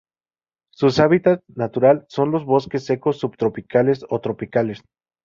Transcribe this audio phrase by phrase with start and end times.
[0.73, 4.81] Sus hábitats naturales son los bosques secos subtropicales o tropicales.